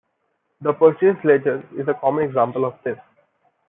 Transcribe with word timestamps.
The 0.61 0.73
Purchase 0.73 1.23
Ledger 1.23 1.63
is 1.77 1.87
a 1.87 1.93
common 1.93 2.23
example 2.27 2.65
of 2.65 2.73
this. 2.83 2.97